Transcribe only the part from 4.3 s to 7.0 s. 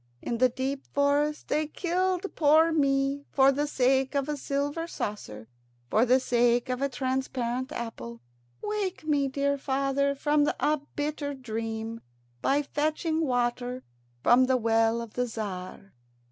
silver saucer, for the sake of a